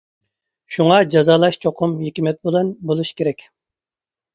[0.75, 3.51] شۇڭا جازالاش چوقۇم ھېكمەت بىلەن بولۇش كېرەك.